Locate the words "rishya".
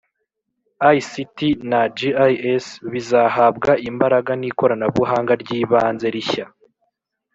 6.15-6.45